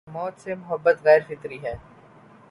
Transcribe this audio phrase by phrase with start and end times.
[0.07, 1.73] موت سے محبت غیر فطری ہے۔